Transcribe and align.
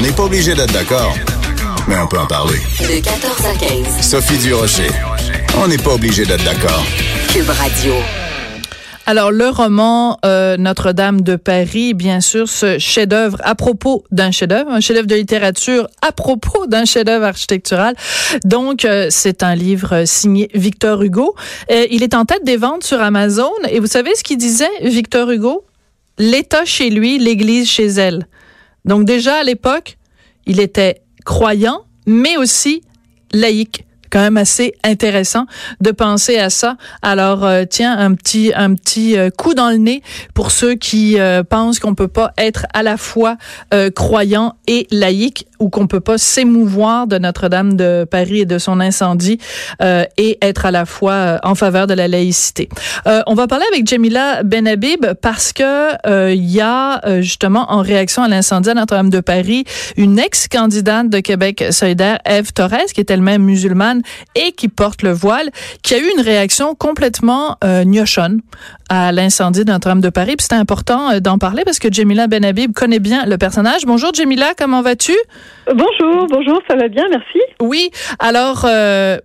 On 0.00 0.02
n'est 0.02 0.12
pas 0.12 0.22
obligé 0.22 0.54
d'être 0.54 0.72
d'accord, 0.72 1.14
mais 1.86 1.94
on 1.98 2.06
peut 2.06 2.18
en 2.18 2.26
parler. 2.26 2.56
De 2.80 3.04
14 3.04 3.44
à 3.44 3.54
15. 3.54 4.00
Sophie 4.00 4.38
Durocher. 4.38 4.88
On 5.58 5.68
n'est 5.68 5.76
pas 5.76 5.92
obligé 5.92 6.24
d'être 6.24 6.42
d'accord. 6.42 6.82
Cube 7.30 7.50
Radio. 7.50 7.92
Alors, 9.04 9.30
le 9.30 9.50
roman 9.50 10.18
euh, 10.24 10.56
Notre-Dame 10.56 11.20
de 11.20 11.36
Paris, 11.36 11.92
bien 11.92 12.22
sûr, 12.22 12.48
ce 12.48 12.78
chef-d'œuvre 12.78 13.36
à 13.44 13.54
propos 13.54 14.02
d'un 14.10 14.30
chef-d'œuvre, 14.30 14.70
un 14.70 14.80
chef-d'œuvre 14.80 15.06
de 15.06 15.16
littérature 15.16 15.86
à 16.00 16.12
propos 16.12 16.66
d'un 16.66 16.86
chef-d'œuvre 16.86 17.26
architectural. 17.26 17.94
Donc, 18.46 18.86
euh, 18.86 19.08
c'est 19.10 19.42
un 19.42 19.54
livre 19.54 20.04
signé 20.06 20.48
Victor 20.54 21.02
Hugo. 21.02 21.34
Euh, 21.70 21.86
il 21.90 22.02
est 22.02 22.14
en 22.14 22.24
tête 22.24 22.42
des 22.42 22.56
ventes 22.56 22.84
sur 22.84 23.02
Amazon. 23.02 23.52
Et 23.68 23.80
vous 23.80 23.86
savez 23.86 24.14
ce 24.14 24.22
qu'il 24.22 24.38
disait, 24.38 24.70
Victor 24.80 25.30
Hugo? 25.30 25.66
L'État 26.16 26.64
chez 26.64 26.88
lui, 26.88 27.18
l'Église 27.18 27.68
chez 27.68 27.88
elle. 27.88 28.26
Donc, 28.84 29.04
déjà 29.04 29.36
à 29.36 29.42
l'époque, 29.42 29.98
il 30.46 30.60
était 30.60 31.02
croyant, 31.24 31.82
mais 32.06 32.36
aussi 32.36 32.82
laïque 33.32 33.84
quand 34.10 34.20
même 34.20 34.36
assez 34.36 34.74
intéressant 34.84 35.46
de 35.80 35.92
penser 35.92 36.36
à 36.38 36.50
ça. 36.50 36.76
Alors 37.00 37.44
euh, 37.44 37.64
tiens 37.68 37.96
un 37.96 38.14
petit 38.14 38.52
un 38.54 38.74
petit 38.74 39.16
euh, 39.16 39.30
coup 39.30 39.54
dans 39.54 39.70
le 39.70 39.76
nez 39.76 40.02
pour 40.34 40.50
ceux 40.50 40.74
qui 40.74 41.18
euh, 41.18 41.42
pensent 41.42 41.78
qu'on 41.78 41.94
peut 41.94 42.08
pas 42.08 42.32
être 42.36 42.66
à 42.74 42.82
la 42.82 42.96
fois 42.96 43.36
croyant 43.94 44.56
et 44.66 44.86
laïque 44.90 45.46
ou 45.60 45.68
qu'on 45.68 45.86
peut 45.86 46.00
pas 46.00 46.18
s'émouvoir 46.18 47.06
de 47.06 47.18
Notre-Dame 47.18 47.76
de 47.76 48.06
Paris 48.10 48.40
et 48.40 48.46
de 48.46 48.58
son 48.58 48.80
incendie 48.80 49.38
et 50.16 50.38
être 50.42 50.66
à 50.66 50.70
la 50.70 50.86
fois 50.86 51.38
en 51.42 51.54
faveur 51.54 51.86
de 51.86 51.94
la 51.94 52.08
laïcité. 52.08 52.68
on 53.26 53.34
va 53.34 53.46
parler 53.46 53.64
avec 53.72 53.86
Jamila 53.86 54.42
Benhabib 54.42 55.06
parce 55.20 55.52
que 55.52 56.32
il 56.32 56.50
y 56.50 56.60
a 56.60 57.20
justement 57.20 57.66
en 57.70 57.82
réaction 57.82 58.22
à 58.22 58.28
l'incendie 58.28 58.70
à 58.70 58.74
Notre-Dame 58.74 59.10
de 59.10 59.20
Paris 59.20 59.64
une 59.96 60.18
ex-candidate 60.18 61.08
de 61.08 61.20
Québec 61.20 61.64
solidaire 61.70 62.18
Eve 62.24 62.52
Torres 62.52 62.70
qui 62.94 63.00
est 63.00 63.10
elle-même 63.10 63.42
musulmane 63.42 64.02
et 64.34 64.52
qui 64.52 64.68
porte 64.68 65.02
le 65.02 65.12
voile, 65.12 65.50
qui 65.82 65.94
a 65.94 65.98
eu 65.98 66.10
une 66.16 66.22
réaction 66.22 66.74
complètement 66.74 67.56
euh, 67.64 67.84
gnochonne 67.84 68.40
à 68.88 69.12
l'incendie 69.12 69.64
de 69.64 69.70
Notre-Dame 69.70 70.00
de 70.00 70.08
Paris. 70.08 70.36
Puis 70.36 70.44
c'était 70.44 70.54
important 70.54 71.10
euh, 71.10 71.20
d'en 71.20 71.38
parler 71.38 71.64
parce 71.64 71.78
que 71.78 71.92
Jamila 71.92 72.26
Benhabib 72.26 72.72
connaît 72.72 72.98
bien 72.98 73.26
le 73.26 73.38
personnage. 73.38 73.86
Bonjour 73.86 74.12
Jamila, 74.14 74.52
comment 74.56 74.82
vas-tu? 74.82 75.16
Bonjour, 75.66 76.26
bonjour, 76.26 76.60
ça 76.68 76.76
va 76.76 76.88
bien, 76.88 77.06
merci. 77.08 77.40
Oui, 77.60 77.90
alors... 78.18 78.64
Euh, 78.64 79.18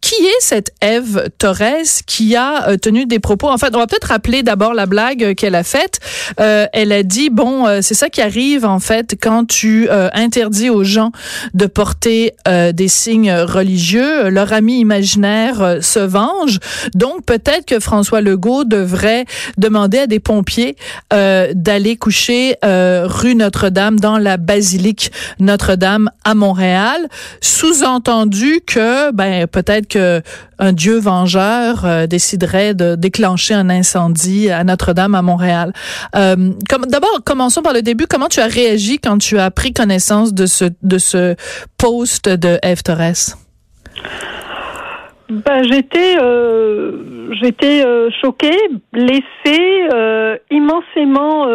qui 0.00 0.14
est 0.14 0.40
cette 0.40 0.72
Eve 0.80 1.28
Torres 1.38 1.58
qui 2.06 2.36
a 2.36 2.68
euh, 2.68 2.76
tenu 2.76 3.06
des 3.06 3.18
propos? 3.18 3.48
En 3.48 3.58
fait, 3.58 3.74
on 3.74 3.78
va 3.78 3.86
peut-être 3.86 4.08
rappeler 4.08 4.42
d'abord 4.42 4.74
la 4.74 4.86
blague 4.86 5.34
qu'elle 5.34 5.54
a 5.54 5.64
faite. 5.64 6.00
Euh, 6.40 6.66
elle 6.72 6.92
a 6.92 7.02
dit 7.02 7.30
bon, 7.30 7.66
euh, 7.66 7.80
c'est 7.82 7.94
ça 7.94 8.08
qui 8.08 8.22
arrive 8.22 8.64
en 8.64 8.80
fait 8.80 9.16
quand 9.20 9.46
tu 9.46 9.88
interdis 9.90 10.70
aux 10.70 10.84
gens 10.84 11.10
de 11.54 11.66
porter 11.66 12.34
des 12.46 12.88
signes 12.88 13.32
religieux. 13.32 14.28
Leur 14.28 14.52
ami 14.52 14.80
imaginaire 14.80 15.78
se 15.80 15.98
venge. 15.98 16.58
Donc 16.94 17.24
peut-être 17.24 17.66
que 17.66 17.80
François 17.80 18.20
Legault 18.20 18.64
devrait 18.64 19.24
demander 19.58 19.98
à 19.98 20.06
des 20.06 20.20
pompiers 20.20 20.76
d'aller 21.10 21.96
coucher 21.96 22.56
rue 22.62 23.34
Notre-Dame 23.34 23.98
dans 23.98 24.18
la 24.18 24.36
basilique 24.36 25.12
Notre-Dame 25.38 26.10
à 26.24 26.34
Montréal. 26.34 27.08
Sous-entendu 27.40 28.60
que 28.66 29.12
ben 29.12 29.46
peut-être 29.46 29.88
un 29.96 30.72
dieu 30.72 30.98
vengeur 30.98 31.84
euh, 31.84 32.06
déciderait 32.06 32.74
de 32.74 32.94
déclencher 32.94 33.54
un 33.54 33.70
incendie 33.70 34.50
à 34.50 34.62
Notre-Dame 34.64 35.14
à 35.14 35.22
Montréal. 35.22 35.72
Euh, 36.14 36.36
D'abord, 36.88 37.20
commençons 37.24 37.62
par 37.62 37.72
le 37.72 37.82
début. 37.82 38.06
Comment 38.08 38.28
tu 38.28 38.40
as 38.40 38.46
réagi 38.46 38.98
quand 38.98 39.18
tu 39.18 39.38
as 39.38 39.50
pris 39.50 39.72
connaissance 39.72 40.34
de 40.34 40.46
ce, 40.46 40.66
de 40.82 40.98
ce 40.98 41.34
post 41.78 42.28
de 42.28 42.58
Eve 42.62 42.82
Torres? 42.82 43.36
Ben, 45.30 45.62
j'étais 45.62 46.16
euh, 46.20 47.32
j'étais 47.40 47.84
choquée, 48.20 48.58
blessée, 48.92 49.88
immensément 50.50 51.46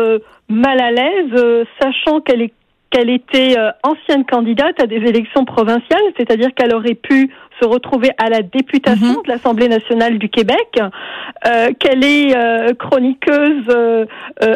mal 0.48 0.80
à 0.80 0.92
l'aise, 0.92 1.66
sachant 1.82 2.22
qu'elle 2.22 2.42
est 2.42 2.54
qu'elle 2.92 3.10
était 3.10 3.58
ancienne 3.84 4.26
candidate 4.26 4.80
à 4.82 4.88
des 4.88 4.98
élections 4.98 5.44
provinciales, 5.44 6.14
c'est-à-dire 6.16 6.54
qu'elle 6.56 6.74
aurait 6.74 6.96
pu 6.96 7.30
se 7.60 7.66
retrouver 7.66 8.12
à 8.18 8.30
la 8.30 8.42
députation 8.42 9.08
mhm. 9.08 9.24
de 9.24 9.30
l'Assemblée 9.30 9.68
nationale 9.68 10.18
du 10.18 10.30
Québec, 10.30 10.80
euh, 11.48 11.72
qu'elle 11.80 12.04
est 12.04 12.36
euh, 12.36 12.74
chroniqueuse 12.74 13.66
euh, 13.70 14.06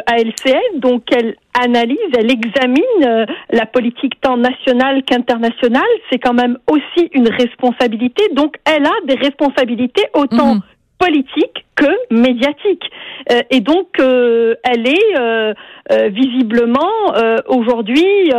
à 0.05 0.19
LCN, 0.19 0.79
donc 0.79 1.03
elle 1.11 1.35
analyse, 1.59 1.97
elle 2.17 2.31
examine 2.31 3.25
la 3.51 3.65
politique 3.65 4.13
tant 4.21 4.37
nationale 4.37 5.03
qu'internationale. 5.03 5.81
C'est 6.09 6.19
quand 6.19 6.33
même 6.33 6.57
aussi 6.71 7.09
une 7.13 7.27
responsabilité. 7.27 8.23
Donc 8.33 8.55
elle 8.65 8.85
a 8.85 8.93
des 9.05 9.15
responsabilités 9.15 10.05
autant 10.13 10.55
mhm. 10.55 10.61
Politiques 10.99 11.65
que 11.75 11.91
médiatiques. 12.11 12.91
et 13.49 13.61
donc 13.61 13.87
elle 13.99 14.87
est 14.87 16.09
visiblement 16.09 16.91
aujourd'hui, 17.47 18.31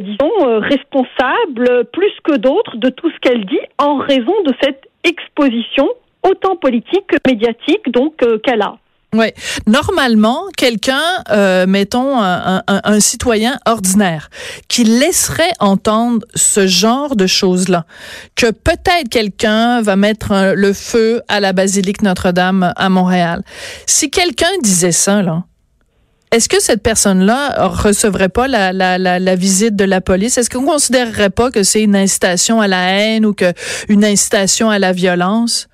disons, 0.00 0.60
responsable 0.60 1.84
plus 1.92 2.12
que 2.24 2.36
d'autres 2.36 2.76
de 2.76 2.88
tout 2.88 3.10
ce 3.10 3.18
qu'elle 3.18 3.44
dit 3.46 3.60
en 3.78 3.96
raison 3.96 4.34
de 4.46 4.54
cette 4.62 4.86
exposition 5.04 5.88
autant 6.28 6.56
politique 6.56 7.06
que 7.06 7.16
médiatique 7.26 7.90
donc 7.90 8.22
euh, 8.22 8.38
qu'elle 8.38 8.62
a. 8.62 8.76
Oui. 9.12 9.26
Normalement, 9.66 10.44
quelqu'un, 10.56 11.02
euh, 11.30 11.66
mettons 11.66 12.20
un, 12.22 12.62
un, 12.66 13.00
citoyen 13.00 13.58
ordinaire, 13.66 14.30
qui 14.68 14.84
laisserait 14.84 15.50
entendre 15.58 16.24
ce 16.36 16.68
genre 16.68 17.16
de 17.16 17.26
choses-là, 17.26 17.86
que 18.36 18.52
peut-être 18.52 19.08
quelqu'un 19.10 19.82
va 19.82 19.96
mettre 19.96 20.54
le 20.54 20.72
feu 20.72 21.22
à 21.26 21.40
la 21.40 21.52
basilique 21.52 22.02
Notre-Dame 22.02 22.72
à 22.76 22.88
Montréal. 22.88 23.42
Si 23.86 24.10
quelqu'un 24.10 24.50
disait 24.62 24.92
ça, 24.92 25.22
là, 25.22 25.42
est-ce 26.30 26.48
que 26.48 26.60
cette 26.60 26.82
personne-là 26.82 27.66
recevrait 27.66 28.28
pas 28.28 28.46
la, 28.46 28.72
la, 28.72 28.98
la, 28.98 29.34
visite 29.34 29.74
de 29.74 29.84
la 29.84 30.00
police? 30.00 30.38
Est-ce 30.38 30.48
qu'on 30.48 30.64
considérerait 30.64 31.30
pas 31.30 31.50
que 31.50 31.64
c'est 31.64 31.82
une 31.82 31.96
incitation 31.96 32.60
à 32.60 32.68
la 32.68 32.92
haine 32.92 33.26
ou 33.26 33.34
que 33.34 33.52
une 33.88 34.04
incitation 34.04 34.70
à 34.70 34.78
la 34.78 34.92
violence? 34.92 35.66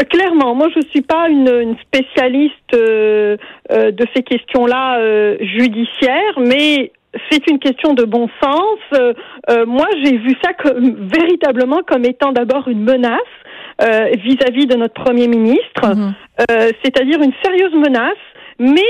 Euh, 0.00 0.04
clairement, 0.04 0.54
moi 0.54 0.68
je 0.74 0.80
suis 0.88 1.02
pas 1.02 1.28
une, 1.28 1.48
une 1.48 1.76
spécialiste 1.78 2.74
euh, 2.74 3.36
euh, 3.70 3.90
de 3.92 4.06
ces 4.14 4.22
questions-là 4.22 4.98
judiciaires, 5.40 6.38
mais 6.38 6.92
c'est 7.30 7.48
une 7.48 7.60
question 7.60 7.94
de 7.94 8.04
bon 8.04 8.28
sens. 8.42 8.78
moi, 9.66 9.86
j'ai 10.02 10.16
vu 10.16 10.34
ça 10.42 10.52
comme, 10.54 11.08
véritablement 11.08 11.82
comme 11.86 12.04
étant 12.04 12.32
d'abord 12.32 12.66
une 12.68 12.82
menace 12.82 13.20
vis-à-vis 13.80 14.66
de 14.66 14.76
notre 14.76 14.94
premier 14.94 15.28
ministre, 15.28 15.94
mhm. 15.94 16.14
c'est-à-dire 16.82 17.20
une 17.20 17.32
sérieuse 17.42 17.74
menace 17.74 18.12
mais 18.58 18.82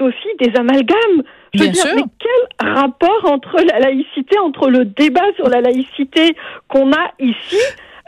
aussi 0.00 0.28
des 0.38 0.52
amalgames. 0.58 1.22
Je 1.54 1.64
veux 1.64 1.68
dire, 1.68 1.84
mais 1.94 2.02
quel 2.18 2.68
rapport 2.74 3.24
entre 3.24 3.56
la 3.70 3.78
laïcité, 3.78 4.38
entre 4.38 4.70
le 4.70 4.84
débat 4.86 5.32
sur 5.36 5.48
la 5.48 5.60
laïcité 5.60 6.34
qu'on 6.68 6.92
a 6.92 7.10
ici 7.18 7.58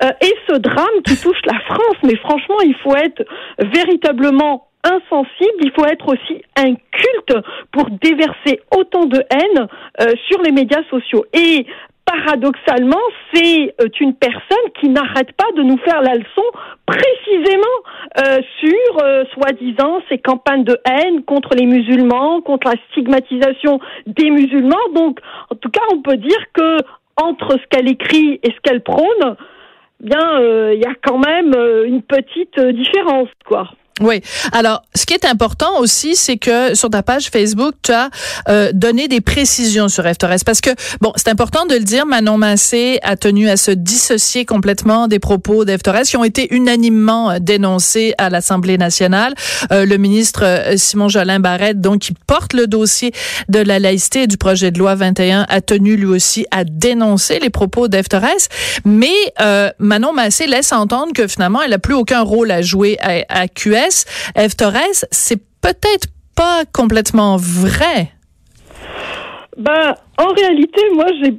euh, 0.02 0.10
et 0.20 0.34
ce 0.48 0.56
drame 0.58 1.02
qui 1.06 1.16
touche 1.20 1.40
la 1.46 1.58
France 1.60 1.96
Mais 2.02 2.16
franchement, 2.16 2.60
il 2.64 2.74
faut 2.82 2.96
être 2.96 3.24
véritablement 3.58 4.68
insensible, 4.84 5.60
il 5.60 5.72
faut 5.74 5.86
être 5.86 6.06
aussi 6.08 6.42
inculte 6.56 7.46
pour 7.72 7.88
déverser 7.90 8.60
autant 8.76 9.06
de 9.06 9.22
haine 9.30 9.68
euh, 10.00 10.12
sur 10.28 10.42
les 10.42 10.52
médias 10.52 10.82
sociaux. 10.90 11.24
Et 11.32 11.66
paradoxalement, 12.04 13.00
c'est 13.32 13.74
euh, 13.80 13.88
une 14.00 14.14
personne 14.14 14.70
qui 14.80 14.88
n'arrête 14.88 15.32
pas 15.32 15.50
de 15.56 15.62
nous 15.62 15.78
faire 15.78 16.02
la 16.02 16.14
leçon 16.14 16.42
précisément 16.86 17.62
euh, 18.18 18.40
sur, 18.60 19.02
euh, 19.02 19.24
soi-disant, 19.34 20.00
ces 20.08 20.18
campagnes 20.18 20.64
de 20.64 20.78
haine 20.86 21.22
contre 21.24 21.54
les 21.54 21.66
musulmans, 21.66 22.40
contre 22.42 22.68
la 22.68 22.76
stigmatisation 22.90 23.80
des 24.06 24.30
musulmans. 24.30 24.76
Donc, 24.94 25.18
en 25.50 25.54
tout 25.54 25.70
cas, 25.70 25.82
on 25.92 26.02
peut 26.02 26.16
dire 26.16 26.44
que 26.52 26.76
entre 27.16 27.52
ce 27.52 27.66
qu'elle 27.70 27.88
écrit 27.88 28.40
et 28.42 28.50
ce 28.50 28.60
qu'elle 28.62 28.82
prône, 28.82 29.36
bien, 30.04 30.40
il 30.72 30.78
y 30.78 30.86
a 30.86 30.94
quand 31.02 31.18
même 31.18 31.54
une 31.84 32.02
petite 32.02 32.60
différence, 32.60 33.28
quoi. 33.46 33.68
Oui. 34.00 34.22
Alors, 34.50 34.82
ce 34.96 35.06
qui 35.06 35.14
est 35.14 35.24
important 35.24 35.78
aussi, 35.78 36.16
c'est 36.16 36.36
que 36.36 36.74
sur 36.74 36.90
ta 36.90 37.04
page 37.04 37.28
Facebook, 37.30 37.74
tu 37.80 37.92
as 37.92 38.10
euh, 38.48 38.70
donné 38.72 39.06
des 39.06 39.20
précisions 39.20 39.88
sur. 39.88 40.04
Torres. 40.18 40.34
Parce 40.44 40.60
que, 40.60 40.70
bon, 41.00 41.12
c'est 41.16 41.28
important 41.28 41.64
de 41.64 41.74
le 41.74 41.84
dire, 41.84 42.04
Manon 42.04 42.36
Massé 42.36 42.98
a 43.02 43.16
tenu 43.16 43.48
à 43.48 43.56
se 43.56 43.70
dissocier 43.70 44.44
complètement 44.44 45.06
des 45.06 45.20
propos 45.20 45.64
d'F. 45.64 45.82
Torres 45.82 46.02
qui 46.02 46.16
ont 46.16 46.24
été 46.24 46.52
unanimement 46.52 47.30
euh, 47.30 47.38
dénoncés 47.40 48.14
à 48.18 48.30
l'Assemblée 48.30 48.78
nationale. 48.78 49.34
Euh, 49.70 49.86
le 49.86 49.96
ministre 49.96 50.42
euh, 50.44 50.76
Simon 50.76 51.08
Jolin 51.08 51.38
Barrette, 51.38 51.80
donc, 51.80 52.00
qui 52.00 52.14
porte 52.26 52.52
le 52.52 52.66
dossier 52.66 53.12
de 53.48 53.60
la 53.60 53.78
laïcité 53.78 54.26
du 54.26 54.36
projet 54.36 54.72
de 54.72 54.78
loi 54.78 54.96
21, 54.96 55.46
a 55.48 55.60
tenu 55.60 55.96
lui 55.96 56.06
aussi 56.06 56.46
à 56.50 56.64
dénoncer 56.64 57.38
les 57.38 57.50
propos. 57.50 57.86
Torres. 57.88 58.48
Mais 58.84 59.14
Manon 59.78 60.12
Massé 60.12 60.46
laisse 60.46 60.72
entendre 60.72 61.12
que 61.12 61.28
finalement, 61.28 61.62
elle 61.62 61.70
n'a 61.70 61.78
plus 61.78 61.94
aucun 61.94 62.22
rôle 62.22 62.50
à 62.50 62.60
jouer 62.60 62.98
à, 63.00 63.22
à 63.28 63.46
Eve 64.36 64.54
Torres, 64.56 65.04
c'est 65.10 65.40
peut-être 65.60 66.08
pas 66.36 66.62
complètement 66.72 67.36
vrai. 67.36 68.10
Ben, 69.56 69.94
en 70.18 70.28
réalité, 70.28 70.82
moi, 70.94 71.06
j'ai 71.22 71.34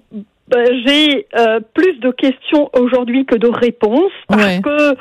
ben, 0.47 0.63
j'ai 0.85 1.25
euh, 1.37 1.59
plus 1.73 1.93
de 1.99 2.11
questions 2.11 2.69
aujourd'hui 2.79 3.25
que 3.25 3.35
de 3.35 3.47
réponses 3.47 4.11
parce 4.27 4.43
Ouais. 4.43 4.61
que 4.63 4.91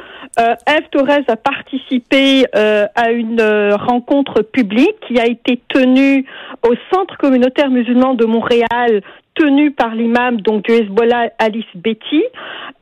euh, 0.41 0.55
Eve 0.67 0.89
Torres 0.91 1.21
a 1.29 1.37
participé 1.37 2.47
euh, 2.57 2.87
à 2.95 3.11
une 3.11 3.41
euh, 3.41 3.77
rencontre 3.77 4.41
publique 4.41 4.97
qui 5.07 5.21
a 5.21 5.27
été 5.27 5.61
tenue 5.69 6.25
au 6.67 6.73
Centre 6.91 7.19
communautaire 7.19 7.69
musulman 7.69 8.15
de 8.15 8.25
Montréal 8.25 9.03
tenue 9.35 9.71
par 9.71 9.95
l'imam 9.95 10.41
donc 10.41 10.65
du 10.65 10.73
Hezbollah 10.73 11.31
Alice 11.39 11.65
Betty 11.75 12.23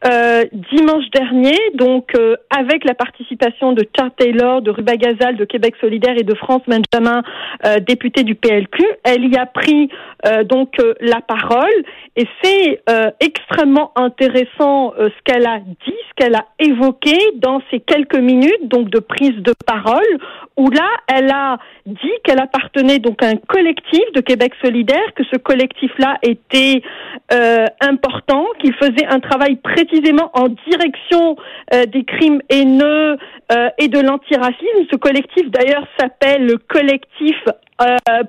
euh, 0.07 0.45
dimanche 0.73 1.09
dernier 1.15 1.59
donc 1.75 2.15
euh, 2.15 2.37
avec 2.51 2.85
la 2.85 2.95
participation 2.95 3.73
de 3.73 3.87
Charles 3.97 4.13
Taylor 4.17 4.63
de 4.63 4.71
Ruba 4.71 4.97
Gazal 4.97 5.37
de 5.37 5.45
Québec 5.45 5.75
solidaire 5.81 6.15
et 6.19 6.25
de 6.25 6.35
France 6.35 6.63
Benjamin 6.67 7.23
euh, 7.65 7.79
député 7.81 8.23
du 8.25 8.35
PLQ 8.35 8.85
elle 9.05 9.27
y 9.27 9.37
a 9.37 9.47
pris 9.47 9.89
euh, 10.25 10.45
donc 10.45 10.79
euh, 10.79 10.95
la 11.01 11.21
parole. 11.21 11.85
Et 12.17 12.27
c'est 12.43 12.83
euh, 12.89 13.11
extrêmement 13.21 13.91
intéressant 13.97 14.93
ce 14.99 15.23
qu'elle 15.25 15.47
a 15.47 15.59
dit, 15.59 15.95
ce 16.09 16.15
qu'elle 16.17 16.35
a 16.35 16.47
évoqué 16.59 17.17
dans 17.37 17.61
ces 17.71 17.81
quelques 17.81 18.19
minutes 18.19 18.69
donc 18.69 18.91
de 18.91 19.01
prise 19.01 19.37
de 19.43 19.53
parole 19.67 20.19
où 20.57 20.69
là 20.71 20.89
elle 21.09 21.31
a 21.31 21.59
dit 21.87 22.13
qu'elle 22.23 22.41
appartenait 22.41 22.99
donc 22.99 23.23
à 23.23 23.29
un 23.29 23.37
collectif 23.37 24.03
de 24.15 24.21
Québec 24.21 24.53
solidaire, 24.63 25.15
que 25.17 25.25
ce 25.25 25.39
collectif-là 25.39 26.19
était 26.43 26.83
euh, 27.33 27.67
important, 27.81 28.47
qu'il 28.61 28.75
faisait 28.75 29.07
un 29.09 29.21
travail 29.21 29.57
précisément 29.57 30.31
en 30.35 30.49
direction 30.69 31.37
euh, 31.73 31.87
des 31.87 32.05
crimes 32.05 32.41
haineux 32.49 33.17
euh, 33.53 33.69
et 33.79 33.89
de 33.89 34.01
l'antiracisme. 34.01 34.87
Ce 34.91 34.97
collectif 34.97 35.51
d'ailleurs 35.51 35.87
s'appelle 35.99 36.47
le 36.47 36.59
collectif 36.59 37.37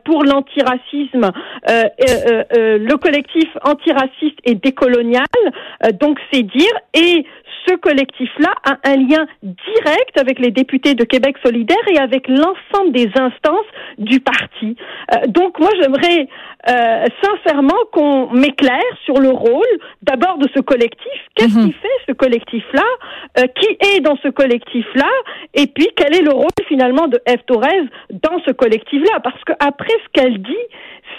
pour 0.04 0.24
l'antiracisme, 0.24 1.30
le 1.68 2.96
collectif 2.96 3.48
antiraciste 3.64 4.40
et 4.46 4.56
décolonial, 4.56 5.28
donc 6.00 6.18
c'est 6.32 6.42
dire, 6.42 6.74
et 6.96 7.24
ce 7.68 7.76
collectif-là 7.76 8.54
a 8.66 8.78
un 8.84 8.96
lien 8.98 9.26
direct 9.42 10.18
avec 10.18 10.40
les 10.40 10.52
députés 10.52 10.96
de 10.96 11.04
Québec 11.04 11.38
solidaire 11.44 11.78
et 11.90 11.98
avec 11.98 12.28
l'ensemble 12.28 12.92
des 12.92 13.10
instances 13.16 13.66
du 13.98 14.20
parti. 14.20 14.76
Euh, 15.14 15.28
donc 15.28 15.60
moi 15.60 15.70
j'aimerais 15.82 16.28
euh, 16.70 17.06
sincèrement 17.22 17.78
qu'on 17.92 18.30
m'éclaire 18.32 18.82
sur 19.06 19.16
le 19.20 19.30
rôle 19.30 19.74
d'abord 20.02 20.38
de 20.38 20.48
ce 20.56 20.62
collectif. 20.62 21.20
Qu'est-ce 21.36 21.58
Mhm. 21.58 21.66
qui 21.68 21.74
fait 21.74 21.98
ce 22.08 22.14
collectif-là 22.14 22.84
Euh, 23.40 23.48
Qui 23.60 23.78
est 23.96 24.00
dans 24.02 24.18
ce 24.24 24.28
collectif-là 24.30 25.10
Et 25.54 25.68
puis 25.68 25.88
quel 25.96 26.16
est 26.16 26.22
le 26.22 26.32
rôle 26.32 26.50
finalement 26.68 27.08
de 27.08 27.20
Eve 27.26 27.44
Torres 27.48 27.88
dans 28.12 28.40
ce 28.46 28.52
collectif-là? 28.52 29.20
Parce 29.24 29.42
que 29.44 29.54
après 29.60 29.94
ce 30.04 30.10
qu'elle 30.14 30.42
dit, 30.42 30.66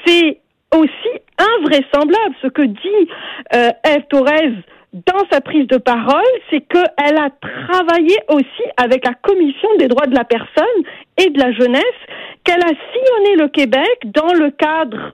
c'est 0.06 0.38
aussi 0.75 1.12
invraisemblable. 1.38 2.35
Ce 2.43 2.49
que 2.49 2.62
dit 2.62 3.08
Eve 3.52 4.05
Torres 4.11 4.52
dans 4.94 5.25
sa 5.31 5.41
prise 5.41 5.67
de 5.67 5.76
parole, 5.76 6.23
c'est 6.50 6.61
qu'elle 6.61 7.19
a 7.19 7.31
travaillé 7.41 8.17
aussi 8.29 8.62
avec 8.76 9.05
la 9.05 9.14
Commission 9.14 9.69
des 9.79 9.88
droits 9.88 10.06
de 10.06 10.14
la 10.14 10.25
personne 10.25 10.64
et 11.19 11.31
de 11.31 11.38
la 11.38 11.52
jeunesse, 11.52 11.82
qu'elle 12.44 12.62
a 12.62 12.69
sillonné 12.69 13.37
le 13.37 13.49
Québec 13.49 13.99
dans 14.05 14.32
le 14.32 14.50
cadre 14.50 15.12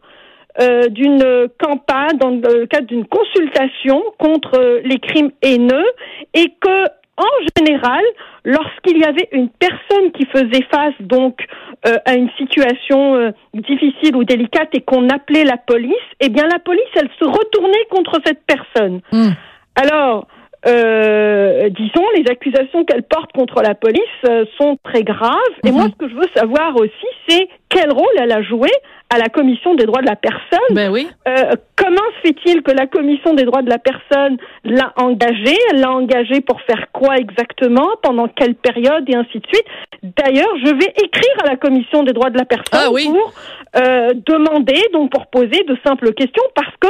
euh, 0.60 0.88
d'une 0.88 1.48
campagne, 1.58 2.18
dans 2.18 2.30
le 2.30 2.66
cadre 2.66 2.88
d'une 2.88 3.06
consultation 3.06 4.02
contre 4.18 4.58
euh, 4.58 4.80
les 4.84 4.98
crimes 4.98 5.30
haineux, 5.42 5.86
et 6.34 6.52
que 6.60 6.84
en 7.20 7.46
général, 7.56 8.02
lorsqu'il 8.44 8.98
y 8.98 9.04
avait 9.04 9.28
une 9.32 9.48
personne 9.50 10.10
qui 10.12 10.24
faisait 10.26 10.64
face 10.70 10.94
donc 11.00 11.44
euh, 11.86 11.96
à 12.06 12.14
une 12.14 12.30
situation 12.38 13.16
euh, 13.16 13.30
difficile 13.54 14.16
ou 14.16 14.24
délicate 14.24 14.70
et 14.72 14.80
qu'on 14.80 15.08
appelait 15.08 15.44
la 15.44 15.58
police, 15.58 15.94
eh 16.20 16.28
bien 16.28 16.46
la 16.46 16.58
police, 16.58 16.88
elle 16.94 17.10
se 17.18 17.24
retournait 17.24 17.86
contre 17.90 18.20
cette 18.24 18.42
personne. 18.46 19.00
Hmm. 19.12 19.30
Alors, 19.76 20.26
euh, 20.66 21.68
disons, 21.70 22.04
les 22.16 22.30
accusations 22.30 22.84
qu'elle 22.84 23.02
porte 23.02 23.32
contre 23.32 23.62
la 23.62 23.74
police 23.74 24.02
euh, 24.28 24.44
sont 24.60 24.76
très 24.82 25.02
graves. 25.04 25.32
Et 25.64 25.70
Mhm. 25.70 25.76
moi, 25.76 25.86
ce 25.90 25.96
que 25.96 26.08
je 26.10 26.14
veux 26.14 26.28
savoir 26.34 26.76
aussi, 26.76 27.06
c'est 27.28 27.48
quel 27.68 27.90
rôle 27.92 28.12
elle 28.18 28.32
a 28.32 28.42
joué 28.42 28.68
à 29.12 29.18
la 29.18 29.28
Commission 29.28 29.74
des 29.74 29.86
droits 29.86 30.02
de 30.02 30.06
la 30.06 30.16
personne. 30.16 30.74
Ben 30.74 30.90
oui. 30.90 31.08
Euh, 31.26 31.52
comment 31.76 31.96
se 32.16 32.28
fait-il 32.28 32.62
que 32.62 32.70
la 32.70 32.86
Commission 32.86 33.34
des 33.34 33.44
droits 33.44 33.62
de 33.62 33.68
la 33.70 33.78
personne 33.78 34.36
l'a 34.64 34.92
engagée? 34.96 35.56
Elle 35.72 35.80
l'a 35.80 35.90
engagée 35.90 36.40
pour 36.40 36.60
faire 36.62 36.86
quoi 36.92 37.16
exactement? 37.16 37.88
Pendant 38.02 38.28
quelle 38.28 38.54
période? 38.54 39.04
Et 39.08 39.16
ainsi 39.16 39.38
de 39.40 39.46
suite. 39.46 39.64
D'ailleurs, 40.02 40.52
je 40.64 40.70
vais 40.74 40.92
écrire 41.04 41.34
à 41.44 41.48
la 41.48 41.56
Commission 41.56 42.02
des 42.04 42.12
droits 42.12 42.30
de 42.30 42.38
la 42.38 42.44
personne 42.44 42.80
Ah 42.84 42.90
oui. 42.92 43.06
pour 43.06 43.32
euh, 43.76 44.10
demander, 44.26 44.80
donc 44.92 45.10
pour 45.10 45.26
poser 45.26 45.64
de 45.64 45.76
simples 45.84 46.12
questions, 46.14 46.42
parce 46.54 46.74
que 46.80 46.88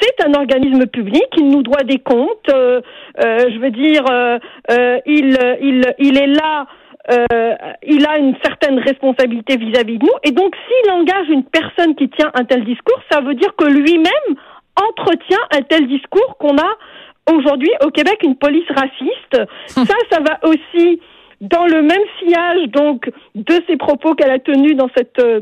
c'est 0.00 0.24
un 0.26 0.34
organisme 0.34 0.86
public, 0.86 1.26
il 1.36 1.48
nous 1.48 1.62
doit 1.62 1.82
des 1.84 1.98
comptes. 1.98 2.48
euh, 2.50 2.80
euh, 3.22 3.38
je 3.52 3.58
veux 3.58 3.70
dire, 3.70 4.04
euh, 4.10 4.38
euh, 4.70 4.98
il, 5.06 5.38
il, 5.60 5.82
il 5.98 6.18
est 6.18 6.26
là. 6.28 6.66
Euh, 7.10 7.54
il 7.86 8.06
a 8.06 8.18
une 8.18 8.34
certaine 8.42 8.78
responsabilité 8.78 9.56
vis-à-vis 9.56 9.98
de 9.98 10.04
nous. 10.04 10.12
Et 10.24 10.30
donc, 10.30 10.54
s'il 10.66 10.90
engage 10.92 11.28
une 11.28 11.44
personne 11.44 11.94
qui 11.94 12.08
tient 12.10 12.30
un 12.34 12.44
tel 12.44 12.64
discours, 12.64 13.00
ça 13.10 13.20
veut 13.20 13.34
dire 13.34 13.54
que 13.56 13.64
lui-même 13.64 14.36
entretient 14.76 15.38
un 15.52 15.62
tel 15.62 15.86
discours 15.88 16.36
qu'on 16.38 16.56
a 16.58 17.32
aujourd'hui 17.32 17.70
au 17.84 17.90
Québec 17.90 18.18
une 18.22 18.36
police 18.36 18.68
raciste. 18.68 19.50
ça, 19.66 19.94
ça 20.10 20.20
va 20.20 20.38
aussi 20.48 21.00
dans 21.40 21.66
le 21.66 21.82
même 21.82 22.02
sillage 22.18 22.68
donc 22.68 23.10
de 23.34 23.54
ces 23.68 23.76
propos 23.76 24.14
qu'elle 24.14 24.30
a 24.30 24.38
tenus 24.38 24.76
dans 24.76 24.88
cette 24.96 25.18
euh, 25.20 25.40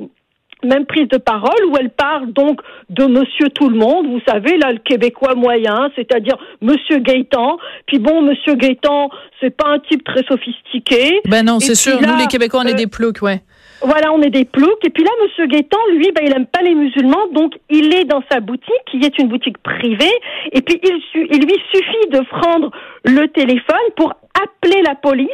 même 0.65 0.87
prise 0.87 1.09
de 1.09 1.19
parole 1.19 1.65
où 1.69 1.77
elle 1.79 1.91
parle 1.91 2.33
donc 2.33 2.61
de 2.89 3.05
Monsieur 3.05 3.49
Tout 3.51 3.69
le 3.69 3.77
Monde, 3.77 4.07
vous 4.07 4.21
savez 4.27 4.57
là 4.57 4.73
le 4.73 4.79
Québécois 4.79 5.35
moyen, 5.35 5.91
c'est-à-dire 5.95 6.37
Monsieur 6.61 6.99
Gaétan. 6.99 7.59
Puis 7.87 7.99
bon, 7.99 8.23
Monsieur 8.23 8.55
Gaétan, 8.55 9.11
c'est 9.41 9.55
pas 9.55 9.69
un 9.69 9.79
type 9.79 10.05
très 10.05 10.23
sophistiqué. 10.25 11.21
Ben 11.27 11.45
non, 11.45 11.61
c'est 11.61 11.75
sûr. 11.75 12.01
là, 12.01 12.09
Nous, 12.09 12.19
les 12.19 12.27
Québécois, 12.27 12.61
on 12.65 12.67
est 12.67 12.73
euh, 12.73 12.77
des 12.77 12.87
ploucs, 12.87 13.23
ouais. 13.23 13.43
Voilà, 13.83 14.13
on 14.13 14.23
est 14.23 14.31
des 14.31 14.47
ploucs. 14.47 14.85
Et 14.85 14.91
puis 14.91 15.05
là, 15.05 15.11
Monsieur 15.23 15.47
Gaétan, 15.47 15.79
lui, 15.93 16.11
ben, 16.13 16.23
il 16.25 16.33
aime 16.33 16.47
pas 16.47 16.63
les 16.63 16.75
musulmans, 16.75 17.27
donc 17.33 17.53
il 17.69 17.95
est 17.95 18.05
dans 18.05 18.23
sa 18.31 18.41
boutique, 18.41 18.73
qui 18.91 18.99
est 19.05 19.19
une 19.19 19.29
boutique 19.29 19.59
privée. 19.59 20.13
Et 20.53 20.63
puis 20.63 20.81
il 20.83 21.45
lui 21.45 21.63
suffit 21.73 22.09
de 22.11 22.21
prendre 22.29 22.71
le 23.05 23.27
téléphone 23.29 23.77
pour 23.97 24.15
appeler 24.43 24.83
la 24.83 24.95
police, 24.95 25.29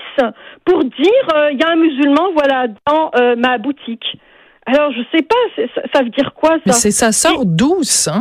pour 0.65 0.83
dire 0.85 1.29
euh, 1.35 1.51
il 1.53 1.61
y 1.61 1.63
a 1.63 1.71
un 1.71 1.77
musulman, 1.77 2.33
voilà, 2.35 2.67
dans 2.87 3.11
euh, 3.17 3.37
ma 3.37 3.59
boutique. 3.59 4.05
Alors 4.65 4.93
je 4.93 5.01
sais 5.17 5.23
pas, 5.25 5.35
ça, 5.75 5.83
ça 5.93 6.03
veut 6.05 6.11
dire 6.11 6.33
quoi 6.35 6.57
Mais 6.65 6.73
ça 6.73 6.79
c'est 6.79 6.91
ça 6.93 7.11
sort 7.11 7.45
d'où, 7.45 7.83
ça? 7.83 8.15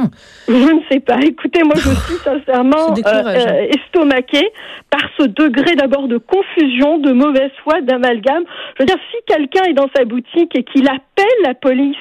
Je 0.48 0.54
ne 0.54 0.80
sais 0.92 1.00
pas. 1.00 1.18
Écoutez, 1.22 1.64
moi 1.64 1.76
je 1.76 1.90
suis 1.90 2.16
sincèrement 2.24 2.96
euh, 2.98 3.24
euh, 3.28 3.68
estomaquée 3.78 4.50
par 4.90 5.02
ce 5.20 5.26
degré 5.28 5.76
d'abord 5.76 6.08
de 6.08 6.18
confusion, 6.18 6.98
de 6.98 7.12
mauvaise 7.12 7.52
foi, 7.64 7.82
d'amalgame. 7.82 8.44
Je 8.76 8.84
veux 8.84 8.88
dire, 8.88 8.98
si 9.12 9.18
quelqu'un 9.28 9.66
est 9.70 9.74
dans 9.74 9.90
sa 9.96 10.04
boutique 10.06 10.56
et 10.56 10.64
qu'il 10.64 10.88
appelle 10.88 11.26
la 11.46 11.54
police 11.54 11.96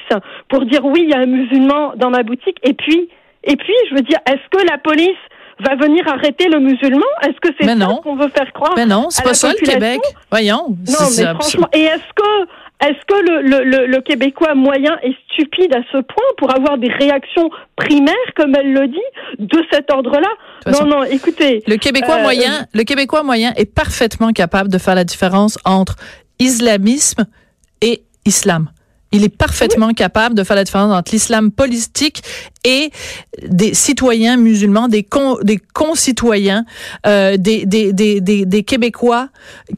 pour 0.49 0.65
dire 0.65 0.83
oui, 0.85 1.01
il 1.03 1.09
y 1.09 1.13
a 1.13 1.19
un 1.19 1.27
musulman 1.27 1.93
dans 1.97 2.09
ma 2.09 2.23
boutique, 2.23 2.57
et 2.63 2.73
puis, 2.73 3.09
et 3.43 3.55
puis, 3.55 3.73
je 3.89 3.95
veux 3.95 4.01
dire, 4.01 4.19
est-ce 4.27 4.49
que 4.57 4.65
la 4.67 4.77
police 4.79 5.17
va 5.59 5.75
venir 5.75 6.07
arrêter 6.07 6.47
le 6.49 6.59
musulman? 6.59 7.05
Est-ce 7.21 7.39
que 7.39 7.53
c'est 7.59 7.65
Mais 7.67 7.75
ça 7.79 7.99
qu'on 8.03 8.15
veut 8.15 8.29
faire 8.29 8.51
croire 8.53 8.73
Ben 8.75 8.87
non, 8.89 9.07
c'est 9.09 9.23
pas 9.23 9.35
ça, 9.35 9.49
le 9.51 9.65
Québec. 9.65 9.99
Voyons. 10.31 10.65
Non, 10.69 10.75
C'est- 10.85 11.23
mais 11.25 11.33
franchement, 11.35 11.67
et 11.73 11.81
est-ce 11.81 12.13
que 12.15 12.47
est-ce 12.81 13.05
que 13.07 13.19
le, 13.31 13.41
le, 13.41 13.63
le, 13.63 13.85
le 13.87 14.01
Québécois 14.01 14.55
moyen 14.55 14.97
est 15.03 15.15
stupide 15.31 15.73
à 15.73 15.81
ce 15.91 15.97
point 16.01 16.23
pour 16.37 16.53
avoir 16.55 16.77
des 16.77 16.89
réactions 16.91 17.49
primaires, 17.75 18.15
comme 18.35 18.53
elle 18.55 18.73
le 18.73 18.87
dit, 18.87 18.99
de 19.39 19.63
cet 19.71 19.91
ordre-là? 19.91 20.27
Façon, 20.63 20.85
Non, 20.85 20.97
non, 20.97 21.03
écoutez. 21.03 21.63
Le 21.67 21.77
Québécois 21.77 22.17
Euh, 22.17 22.23
moyen, 22.23 22.65
le 22.73 22.83
Québécois 22.83 23.23
moyen 23.23 23.53
est 23.55 23.71
parfaitement 23.73 24.31
capable 24.33 24.69
de 24.69 24.77
faire 24.77 24.95
la 24.95 25.03
différence 25.03 25.57
entre 25.65 25.95
islamisme 26.39 27.25
et 27.81 28.03
islam. 28.25 28.69
Il 29.11 29.23
est 29.23 29.29
parfaitement 29.29 29.93
capable 29.93 30.35
de 30.35 30.43
faire 30.43 30.55
la 30.55 30.63
différence 30.63 30.93
entre 30.93 31.11
l'islam 31.11 31.51
politique 31.51 32.23
et 32.63 32.91
des 33.47 33.73
citoyens 33.73 34.37
musulmans, 34.37 34.87
des, 34.87 35.03
con, 35.03 35.37
des 35.41 35.59
concitoyens, 35.73 36.65
euh, 37.07 37.35
des, 37.37 37.65
des, 37.65 37.91
des, 37.91 38.21
des, 38.21 38.63
Québécois 38.63 39.29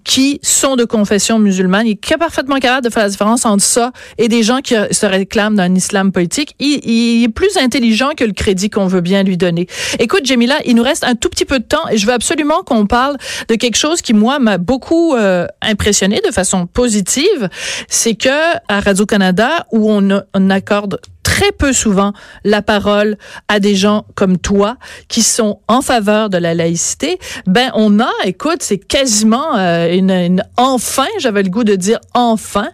qui 0.03 0.39
sont 0.43 0.75
de 0.75 0.83
confession 0.83 1.39
musulmane. 1.39 1.87
Il 1.87 1.91
est 1.91 2.17
parfaitement 2.17 2.57
capable 2.57 2.85
de 2.85 2.91
faire 2.91 3.03
la 3.03 3.09
différence 3.09 3.45
entre 3.45 3.63
ça 3.63 3.91
et 4.17 4.27
des 4.27 4.43
gens 4.43 4.59
qui 4.59 4.75
se 4.91 5.05
réclament 5.05 5.55
d'un 5.55 5.73
islam 5.73 6.11
politique. 6.11 6.55
Il, 6.59 6.81
il 6.83 7.23
est 7.23 7.29
plus 7.29 7.55
intelligent 7.57 8.11
que 8.17 8.25
le 8.25 8.33
crédit 8.33 8.69
qu'on 8.69 8.87
veut 8.87 9.01
bien 9.01 9.23
lui 9.23 9.37
donner. 9.37 9.67
Écoute, 9.99 10.25
Jamila, 10.25 10.55
il 10.65 10.75
nous 10.75 10.83
reste 10.83 11.05
un 11.05 11.15
tout 11.15 11.29
petit 11.29 11.45
peu 11.45 11.59
de 11.59 11.63
temps 11.63 11.87
et 11.89 11.97
je 11.97 12.05
veux 12.05 12.13
absolument 12.13 12.63
qu'on 12.63 12.85
parle 12.85 13.17
de 13.47 13.55
quelque 13.55 13.77
chose 13.77 14.01
qui, 14.01 14.13
moi, 14.13 14.39
m'a 14.39 14.57
beaucoup 14.57 15.15
euh, 15.15 15.47
impressionné 15.61 16.19
de 16.25 16.31
façon 16.31 16.67
positive. 16.67 17.49
C'est 17.87 18.15
que 18.15 18.29
à 18.67 18.81
Radio-Canada, 18.81 19.22
où 19.71 19.89
on, 19.91 20.09
a- 20.11 20.23
on 20.33 20.49
accorde 20.49 20.99
très 21.01 21.33
très 21.33 21.51
peu 21.51 21.73
souvent 21.73 22.13
la 22.43 22.61
parole 22.61 23.17
à 23.47 23.59
des 23.59 23.73
gens 23.75 24.05
comme 24.13 24.37
toi 24.37 24.77
qui 25.07 25.23
sont 25.23 25.61
en 25.67 25.81
faveur 25.81 26.29
de 26.29 26.37
la 26.37 26.53
laïcité, 26.53 27.17
ben 27.47 27.71
on 27.73 27.99
a, 27.99 28.11
écoute, 28.25 28.57
c'est 28.61 28.77
quasiment 28.77 29.57
euh, 29.57 29.91
une, 29.91 30.11
une, 30.11 30.43
enfin, 30.57 31.07
j'avais 31.19 31.41
le 31.41 31.49
goût 31.49 31.63
de 31.63 31.75
dire 31.75 31.99
enfin, 32.13 32.67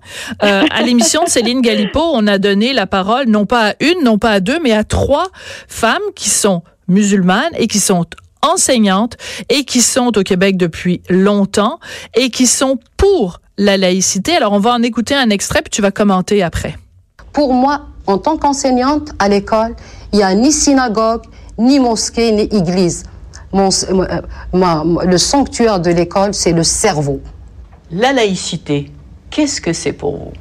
euh, 0.44 0.64
à 0.72 0.82
l'émission 0.82 1.24
de 1.24 1.30
Céline 1.30 1.62
Galipo, 1.62 2.02
on 2.02 2.28
a 2.28 2.38
donné 2.38 2.74
la 2.74 2.86
parole 2.86 3.28
non 3.30 3.46
pas 3.46 3.70
à 3.70 3.74
une, 3.80 4.04
non 4.04 4.18
pas 4.18 4.32
à 4.32 4.40
deux, 4.42 4.60
mais 4.62 4.74
à 4.74 4.84
trois 4.84 5.28
femmes 5.70 6.02
qui 6.14 6.30
sont 6.30 6.62
musulmanes 6.90 7.54
et 7.58 7.68
qui 7.68 7.80
sont 7.80 8.06
enseignantes 8.42 9.16
et 9.48 9.64
qui 9.64 9.82
sont 9.82 10.18
au 10.18 10.24
Québec 10.24 10.58
depuis 10.58 11.02
longtemps 11.10 11.80
et 12.16 12.30
qui 12.30 12.46
sont 12.46 12.78
pour 12.98 13.40
la 13.60 13.78
laïcité. 13.78 14.36
Alors, 14.36 14.54
on 14.54 14.60
va 14.60 14.74
en 14.74 14.82
écouter 14.82 15.14
un 15.14 15.30
extrait, 15.30 15.62
puis 15.62 15.70
tu 15.70 15.82
vas 15.84 15.92
commenter 15.92 16.42
après. 16.42 16.76
Pour 17.34 17.54
moi, 17.54 17.82
en 18.08 18.18
tant 18.18 18.38
qu'enseignante 18.38 19.12
à 19.20 19.30
l'école, 19.30 19.76
il 20.14 20.18
n'y 20.18 20.24
a 20.24 20.34
ni 20.34 20.52
synagogue, 20.52 21.24
ni 21.60 21.80
mosquée, 21.80 22.32
ni 22.32 22.44
église. 22.44 23.04
Mon, 23.52 23.70
euh, 23.92 24.22
ma, 24.54 24.84
le 25.04 25.18
sanctuaire 25.18 25.80
de 25.80 25.92
l'école, 25.92 26.34
c'est 26.34 26.54
le 26.54 26.64
cerveau. 26.64 27.20
La 27.92 28.14
laïcité, 28.14 28.92
qu'est-ce 29.30 29.60
que 29.60 29.74
c'est 29.74 29.94
pour 29.94 30.18
vous? 30.18 30.32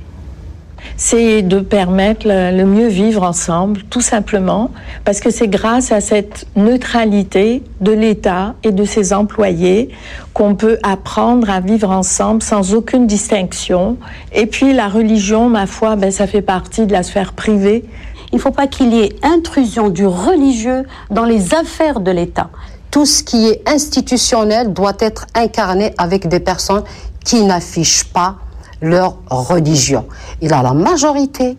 C'est 0.96 1.42
de 1.42 1.60
permettre 1.60 2.26
le, 2.26 2.64
mieux 2.64 2.88
vivre 2.88 3.22
ensemble, 3.22 3.82
tout 3.90 4.00
simplement, 4.00 4.70
parce 5.04 5.20
que 5.20 5.30
c'est 5.30 5.48
grâce 5.48 5.92
à 5.92 6.00
cette 6.00 6.46
neutralité 6.56 7.62
de 7.80 7.92
l'État 7.92 8.54
et 8.62 8.72
de 8.72 8.84
ses 8.84 9.12
employés 9.12 9.90
qu'on 10.32 10.54
peut 10.54 10.78
apprendre 10.82 11.50
à 11.50 11.60
vivre 11.60 11.90
ensemble 11.90 12.42
sans 12.42 12.74
aucune 12.74 13.06
distinction. 13.06 13.96
Et 14.32 14.46
puis 14.46 14.72
la 14.72 14.88
religion, 14.88 15.48
ma 15.48 15.66
foi, 15.66 15.96
ben, 15.96 16.10
ça 16.10 16.26
fait 16.26 16.42
partie 16.42 16.86
de 16.86 16.92
la 16.92 17.02
sphère 17.02 17.32
privée. 17.32 17.84
Il 18.32 18.36
ne 18.36 18.40
faut 18.40 18.50
pas 18.50 18.66
qu'il 18.66 18.92
y 18.92 19.00
ait 19.00 19.16
intrusion 19.22 19.88
du 19.88 20.06
religieux 20.06 20.84
dans 21.10 21.24
les 21.24 21.54
affaires 21.54 22.00
de 22.00 22.10
l'État. 22.10 22.50
Tout 22.90 23.06
ce 23.06 23.22
qui 23.22 23.48
est 23.48 23.68
institutionnel 23.68 24.72
doit 24.72 24.96
être 25.00 25.26
incarné 25.34 25.94
avec 25.98 26.28
des 26.28 26.40
personnes 26.40 26.84
qui 27.24 27.44
n'affichent 27.44 28.04
pas 28.04 28.36
leur 28.80 29.16
religion. 29.28 30.06
Il 30.40 30.52
a 30.52 30.62
la 30.62 30.74
majorité. 30.74 31.56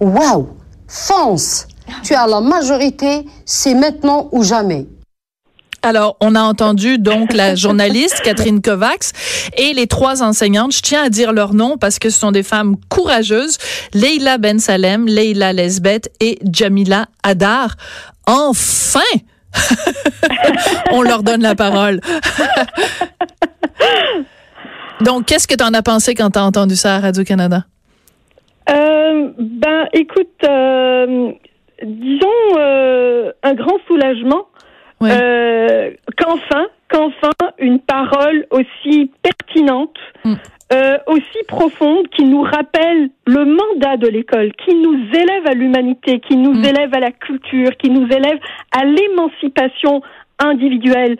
Waouh 0.00 0.48
Fonce 0.88 1.66
Tu 2.02 2.14
as 2.14 2.26
la 2.26 2.40
majorité, 2.40 3.26
c'est 3.44 3.74
maintenant 3.74 4.28
ou 4.32 4.42
jamais. 4.42 4.86
Alors, 5.82 6.16
on 6.20 6.34
a 6.34 6.40
entendu 6.40 6.98
donc 6.98 7.32
la 7.32 7.54
journaliste 7.54 8.20
Catherine 8.24 8.60
Kovacs 8.60 9.12
et 9.56 9.72
les 9.72 9.86
trois 9.86 10.22
enseignantes. 10.22 10.72
Je 10.72 10.80
tiens 10.80 11.04
à 11.04 11.10
dire 11.10 11.32
leur 11.32 11.54
nom 11.54 11.78
parce 11.78 12.00
que 12.00 12.10
ce 12.10 12.18
sont 12.18 12.32
des 12.32 12.42
femmes 12.42 12.76
courageuses. 12.88 13.58
Leila 13.94 14.38
Ben 14.38 14.58
Salem, 14.58 15.06
Leila 15.06 15.52
Lesbeth 15.52 16.10
et 16.18 16.40
Jamila 16.50 17.06
Adar. 17.22 17.76
Enfin! 18.26 19.00
on 20.92 21.02
leur 21.02 21.22
donne 21.22 21.42
la 21.42 21.54
parole. 21.54 22.00
Donc, 25.04 25.26
qu'est-ce 25.26 25.46
que 25.46 25.54
tu 25.54 25.64
en 25.64 25.74
as 25.74 25.82
pensé 25.82 26.14
quand 26.14 26.30
tu 26.30 26.38
as 26.38 26.44
entendu 26.44 26.74
ça 26.74 26.96
à 26.96 27.00
Radio-Canada? 27.00 27.64
Euh, 28.70 29.30
ben, 29.38 29.86
écoute, 29.92 30.28
euh, 30.44 31.32
disons 31.82 32.58
euh, 32.58 33.32
un 33.42 33.54
grand 33.54 33.76
soulagement 33.86 34.46
Oui. 35.00 35.10
qu'enfin, 36.16 36.66
qu'enfin, 36.90 37.30
une 37.58 37.80
parole 37.80 38.46
aussi 38.50 39.10
pertinente, 39.22 39.96
Mm. 40.24 40.34
aussi 41.06 41.44
profonde, 41.46 42.08
qui 42.08 42.24
nous 42.24 42.42
rappelle 42.42 43.10
le 43.26 43.44
mandat 43.44 43.96
de 43.98 44.08
l'école, 44.08 44.50
qui 44.64 44.74
nous 44.74 44.98
élève 45.14 45.46
à 45.46 45.52
l'humanité, 45.52 46.18
qui 46.20 46.36
nous 46.36 46.54
Mm. 46.54 46.64
élève 46.64 46.94
à 46.94 46.98
la 47.00 47.12
culture, 47.12 47.76
qui 47.76 47.88
nous 47.90 48.06
élève 48.08 48.38
à 48.72 48.84
l'émancipation 48.84 50.00
individuelle, 50.40 51.16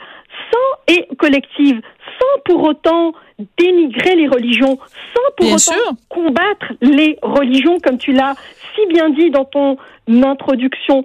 sans 0.51 0.95
et 0.95 1.07
collective, 1.17 1.81
sans 2.19 2.41
pour 2.45 2.65
autant 2.65 3.13
dénigrer 3.59 4.15
les 4.15 4.29
religions, 4.29 4.79
sans 5.15 5.31
pour 5.37 5.47
Bien 5.47 5.57
autant 5.57 5.59
sûr. 5.59 5.93
combattre 6.09 6.73
les 6.81 7.19
religions, 7.23 7.79
comme 7.81 7.99
tu 7.99 8.13
l'as 8.13 8.35
si 8.75 8.87
bien 8.87 9.11
dit 9.11 9.31
dans 9.31 9.45
ton 9.45 9.77
introduction. 10.09 11.05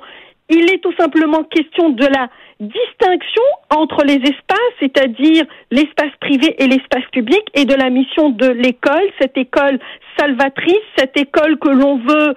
Il 0.49 0.71
est 0.73 0.79
tout 0.79 0.93
simplement 0.97 1.43
question 1.43 1.89
de 1.89 2.05
la 2.05 2.29
distinction 2.59 3.41
entre 3.69 4.03
les 4.03 4.15
espaces, 4.15 4.75
c'est-à-dire 4.79 5.45
l'espace 5.71 6.11
privé 6.19 6.55
et 6.61 6.67
l'espace 6.67 7.05
public, 7.11 7.41
et 7.53 7.65
de 7.65 7.73
la 7.73 7.89
mission 7.89 8.29
de 8.29 8.47
l'école, 8.47 9.09
cette 9.19 9.37
école 9.37 9.79
salvatrice, 10.19 10.75
cette 10.97 11.17
école 11.17 11.57
que 11.57 11.69
l'on 11.69 11.97
veut 11.97 12.35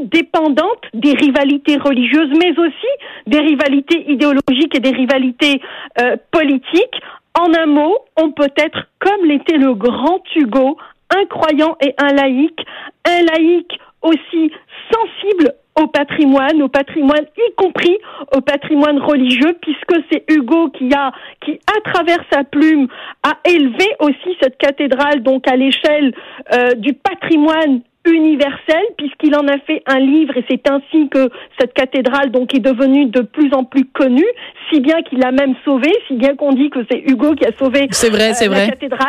indépendante 0.00 0.82
des 0.94 1.12
rivalités 1.12 1.76
religieuses, 1.76 2.30
mais 2.38 2.50
aussi 2.58 2.92
des 3.26 3.40
rivalités 3.40 4.10
idéologiques 4.10 4.74
et 4.74 4.80
des 4.80 4.90
rivalités 4.90 5.60
euh, 6.00 6.16
politiques. 6.30 7.00
En 7.34 7.52
un 7.54 7.66
mot, 7.66 7.96
on 8.16 8.32
peut 8.32 8.50
être 8.56 8.88
comme 8.98 9.24
l'était 9.24 9.58
le 9.58 9.74
grand 9.74 10.22
Hugo, 10.34 10.76
un 11.10 11.24
croyant 11.26 11.76
et 11.80 11.94
un 11.98 12.12
laïc, 12.12 12.58
un 13.04 13.22
laïc 13.22 13.78
aussi 14.02 14.52
sensible 14.92 15.54
au 15.80 15.86
patrimoine, 15.86 16.60
au 16.62 16.68
patrimoine, 16.68 17.24
y 17.36 17.54
compris 17.54 17.96
au 18.34 18.40
patrimoine 18.40 18.98
religieux, 18.98 19.56
puisque 19.62 20.02
c'est 20.10 20.24
Hugo 20.28 20.70
qui 20.70 20.92
a, 20.92 21.12
qui 21.40 21.60
à 21.66 21.90
travers 21.92 22.18
sa 22.32 22.42
plume 22.44 22.88
a 23.22 23.38
élevé 23.44 23.86
aussi 24.00 24.36
cette 24.42 24.58
cathédrale, 24.58 25.22
donc 25.22 25.46
à 25.46 25.56
l'échelle 25.56 26.14
euh, 26.52 26.74
du 26.74 26.94
patrimoine 26.94 27.82
universel 28.08 28.82
puisqu'il 28.96 29.34
en 29.34 29.46
a 29.48 29.58
fait 29.58 29.82
un 29.86 29.98
livre 29.98 30.36
et 30.36 30.44
c'est 30.48 30.68
ainsi 30.70 31.08
que 31.08 31.30
cette 31.58 31.72
cathédrale 31.74 32.30
donc 32.30 32.54
est 32.54 32.60
devenue 32.60 33.06
de 33.06 33.20
plus 33.20 33.52
en 33.52 33.64
plus 33.64 33.84
connue 33.86 34.26
si 34.70 34.80
bien 34.80 35.02
qu'il 35.02 35.18
l'a 35.18 35.32
même 35.32 35.54
sauvée 35.64 35.92
si 36.06 36.14
bien 36.14 36.36
qu'on 36.36 36.52
dit 36.52 36.70
que 36.70 36.80
c'est 36.90 37.02
Hugo 37.06 37.34
qui 37.34 37.44
a 37.46 37.52
sauvé 37.58 37.88
vrai, 38.10 38.30
euh, 38.30 38.34
la 38.40 38.48
vrai. 38.48 38.68
cathédrale 38.68 39.08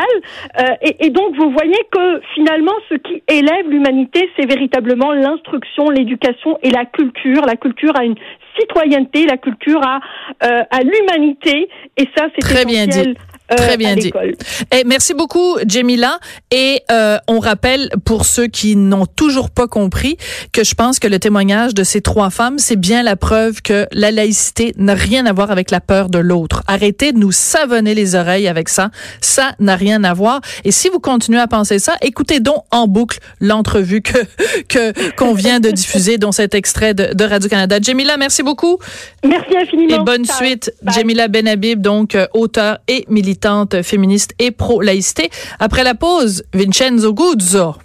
Euh, 0.60 0.64
et, 0.82 1.06
et 1.06 1.10
donc 1.10 1.36
vous 1.36 1.52
voyez 1.52 1.80
que 1.92 2.22
finalement 2.34 2.74
ce 2.90 2.96
qui 2.96 3.24
élève 3.28 3.70
l'humanité 3.70 4.30
c'est 4.38 4.46
véritablement 4.48 5.12
l'instruction 5.14 5.90
l'éducation 5.90 6.58
et 6.64 6.70
la 6.70 6.86
culture 6.86 7.46
la 7.46 7.56
culture 7.56 7.96
a 7.98 8.04
une 8.06 8.16
citoyenneté 8.60 9.26
la 9.26 9.38
culture 9.38 9.82
a 9.84 10.00
euh, 10.44 10.64
à 10.70 10.82
l'humanité 10.82 11.70
et 11.98 12.08
ça 12.16 12.28
c'est 12.34 12.42
Très 12.42 12.66
bien 12.66 12.84
essentiel, 12.88 13.14
dit. 13.14 13.20
Euh, 13.52 13.56
Très 13.56 13.78
bien 13.78 13.96
dit. 13.96 14.04
l'école. 14.04 14.36
Eh, 14.72 14.84
merci 14.86 15.14
beaucoup, 15.14 15.58
Jamila. 15.66 16.20
Et 16.52 16.82
euh, 16.92 17.18
on 17.28 17.40
rappelle 17.40 17.90
pour 18.06 18.26
ceux 18.26 18.48
qui 18.48 18.76
n'ont 18.76 19.06
toujours 19.06 19.50
pas 19.50 19.68
compris 19.68 20.18
que 20.52 20.64
je 20.64 20.76
pense 20.76 21.00
que 21.00 21.08
le 21.08 21.20
témoignage 21.20 21.74
de 21.74 21.84
ces 21.84 22.02
trois 22.02 22.30
femmes, 22.30 22.60
c'est 22.60 22.76
bien 22.76 23.04
la 23.04 23.16
preuve 23.16 23.62
que 23.62 23.88
la 23.92 24.12
laïcité 24.12 24.74
n'a 24.78 24.94
rien 24.94 25.26
à 25.26 25.34
voir 25.34 25.52
avec 25.52 25.72
la 25.72 25.82
peur 25.82 26.10
de 26.10 26.20
l'autre. 26.20 26.64
Arrêtez 26.68 27.12
de 27.12 27.18
nous 27.18 27.32
savonner 27.32 27.96
les 27.96 28.16
oreilles 28.16 28.48
avec 28.48 28.70
ça. 28.70 28.90
Ça 29.22 29.54
n'a 29.60 29.76
rien 29.76 30.04
à 30.04 30.14
voir. 30.14 30.42
Et 30.64 30.72
si 30.72 30.90
vous 30.90 31.00
continuez 31.00 31.40
à 31.40 31.48
penser 31.48 31.80
ça, 31.80 31.96
écoutez 32.02 32.40
donc 32.40 32.64
en 32.72 32.88
boucle 32.88 33.20
l'entrevue 33.40 34.02
que 34.02 34.18
que 34.68 34.94
qu'on 35.16 35.34
vient 35.34 35.60
de 35.60 35.70
diffuser, 35.72 36.18
dont 36.18 36.32
cet 36.32 36.54
extrait 36.54 36.94
de, 36.94 37.14
de 37.14 37.24
Radio 37.24 37.50
Canada. 37.50 37.78
Jamila, 37.82 38.18
merci 38.18 38.44
beaucoup. 38.44 38.78
Merci 39.26 39.58
infiniment. 39.58 40.02
Et 40.02 40.04
bonne 40.04 40.26
Ciao. 40.26 40.38
suite, 40.38 40.74
Bye. 40.82 40.96
Jamila 40.96 41.28
Benhabib, 41.28 41.82
donc 41.82 42.16
euh, 42.16 42.28
auteure 42.34 42.78
et 42.88 43.06
féministe 43.84 44.34
et 44.40 44.52
pro-laïcité. 44.52 45.30
Après 45.60 45.84
la 45.84 45.96
pause, 45.96 46.44
Vincenzo 46.54 47.14
Guzzo. 47.14 47.76